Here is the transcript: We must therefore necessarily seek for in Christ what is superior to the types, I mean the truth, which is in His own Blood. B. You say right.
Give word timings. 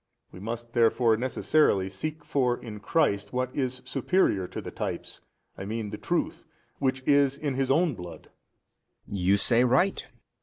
We 0.31 0.39
must 0.39 0.73
therefore 0.73 1.15
necessarily 1.15 1.87
seek 1.87 2.25
for 2.25 2.57
in 2.57 2.79
Christ 2.79 3.31
what 3.31 3.55
is 3.55 3.83
superior 3.85 4.47
to 4.47 4.59
the 4.59 4.71
types, 4.71 5.21
I 5.55 5.65
mean 5.65 5.91
the 5.91 5.97
truth, 5.99 6.43
which 6.79 7.03
is 7.07 7.37
in 7.37 7.53
His 7.53 7.69
own 7.69 7.93
Blood. 7.93 8.31
B. 9.07 9.15
You 9.15 9.37
say 9.37 9.63
right. 9.63 10.07